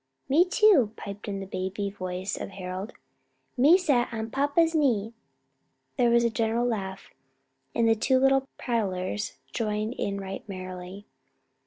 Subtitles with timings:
[0.27, 2.93] "Me too," piped the baby voice of Harold,
[3.55, 5.13] "me sat on papa's knee."
[5.95, 7.11] There was a general laugh,
[7.75, 11.05] the two little prattlers joining in right merrily.